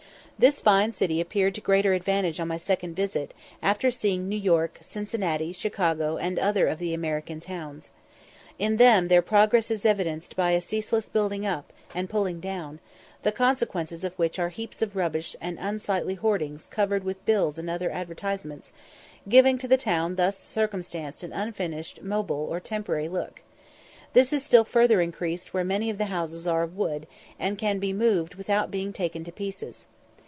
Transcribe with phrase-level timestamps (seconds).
[0.39, 4.79] This fine city appeared to greater advantage on my second visit, after seeing New York,
[4.81, 7.91] Cincinnati, Chicago, and other of the American towns.
[8.57, 12.79] In them their progress is evidenced by a ceaseless building up and pulling down,
[13.21, 17.69] the consequences of which are heaps of rubbish and unsightly hoardings covered with bills and
[17.69, 18.73] advertisements,
[19.29, 23.43] giving to the towns thus circumstanced an unfinished, mobile, or temporary look.
[24.13, 27.05] This is still further increased where many of the houses are of wood,
[27.37, 29.85] and can be moved without being taken to pieces.